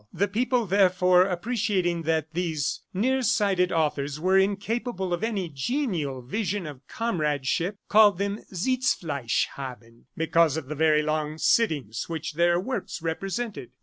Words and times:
The 0.11 0.27
people, 0.27 0.65
therefore, 0.65 1.25
appreciating 1.25 2.01
that 2.09 2.33
these 2.33 2.81
near 2.91 3.21
sighted 3.21 3.71
authors 3.71 4.19
were 4.19 4.35
incapable 4.35 5.13
of 5.13 5.23
any 5.23 5.47
genial 5.47 6.23
vision 6.23 6.65
of 6.65 6.81
comradeship, 6.87 7.77
called 7.87 8.17
them 8.17 8.39
Sitzfleisch 8.51 9.45
haben, 9.57 10.07
because 10.17 10.57
of 10.57 10.69
the 10.69 10.73
very 10.73 11.03
long 11.03 11.37
sittings 11.37 12.09
which 12.09 12.33
their 12.33 12.59
works 12.59 13.03
represented. 13.03 13.73